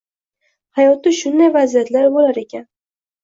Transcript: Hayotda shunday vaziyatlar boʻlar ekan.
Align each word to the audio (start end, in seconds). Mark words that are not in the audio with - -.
Hayotda 0.77 1.13
shunday 1.17 1.51
vaziyatlar 1.57 2.07
boʻlar 2.17 2.39
ekan. 2.45 2.67